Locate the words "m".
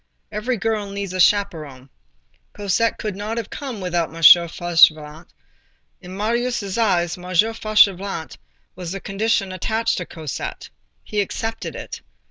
4.09-4.15, 7.19-7.25